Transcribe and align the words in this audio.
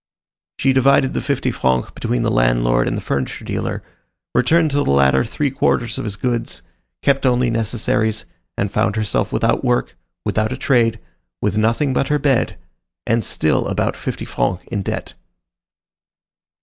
She 0.57 0.73
divided 0.73 1.13
the 1.13 1.21
fifty 1.21 1.51
francs 1.51 1.91
between 1.91 2.23
the 2.23 2.31
landlord 2.31 2.87
and 2.87 2.97
the 2.97 3.01
furniture 3.05 3.45
dealer, 3.45 3.83
returned 4.33 4.71
to 4.71 4.77
the 4.77 4.85
latter 4.89 5.23
three 5.23 5.51
quarters 5.51 5.99
of 5.99 6.05
his 6.05 6.15
goods, 6.15 6.63
kept 7.03 7.23
only 7.23 7.51
necessaries, 7.51 8.25
and 8.57 8.71
found 8.71 8.95
herself 8.95 9.31
without 9.31 9.63
work, 9.63 9.95
without 10.25 10.51
a 10.51 10.57
trade, 10.57 10.99
with 11.39 11.55
nothing 11.55 11.93
but 11.93 12.07
her 12.07 12.17
bed, 12.17 12.57
and 13.05 13.23
still 13.23 13.67
about 13.67 13.95
fifty 13.95 14.25
francs 14.25 14.63
in 14.71 14.81
debt. 14.81 15.13